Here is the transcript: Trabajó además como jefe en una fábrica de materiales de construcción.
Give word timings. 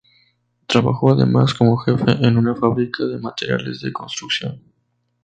Trabajó 0.65 1.11
además 1.11 1.53
como 1.53 1.77
jefe 1.77 2.25
en 2.25 2.35
una 2.37 2.55
fábrica 2.55 3.05
de 3.05 3.19
materiales 3.19 3.81
de 3.81 3.93
construcción. 3.93 4.59